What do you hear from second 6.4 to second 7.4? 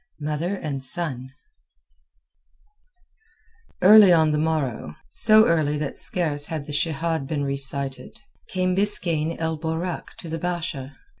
had the Shehad